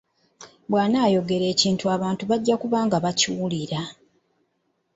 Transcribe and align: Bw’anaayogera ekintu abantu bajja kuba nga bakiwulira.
Bw’anaayogera 0.69 1.45
ekintu 1.53 1.85
abantu 1.95 2.23
bajja 2.29 2.55
kuba 2.61 2.79
nga 2.85 2.97
bakiwulira. 3.03 3.79